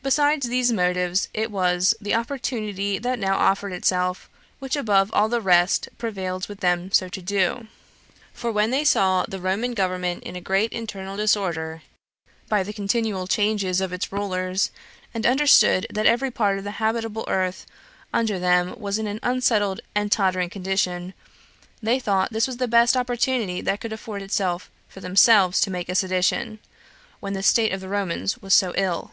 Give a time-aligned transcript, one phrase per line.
[0.00, 5.40] Besides these motives, it was the opportunity that now offered itself, which above all the
[5.40, 7.66] rest prevailed with them so to do;
[8.32, 11.82] for when they saw the Roman government in a great internal disorder,
[12.48, 14.70] by the continual changes of its rulers,
[15.12, 17.66] and understood that every part of the habitable earth
[18.12, 21.12] under them was in an unsettled and tottering condition,
[21.82, 25.88] they thought this was the best opportunity that could afford itself for themselves to make
[25.88, 26.60] a sedition,
[27.18, 29.10] when the state of the Romans was so ill.